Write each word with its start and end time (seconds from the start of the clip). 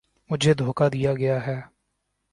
مجھے 0.29 0.53
دھوکا 0.53 0.87
دیا 0.87 1.13
گیا 1.13 1.37
ہے 1.47 1.59